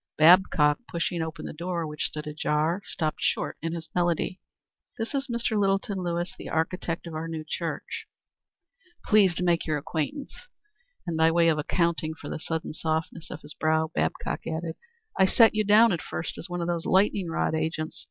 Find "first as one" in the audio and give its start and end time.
16.01-16.61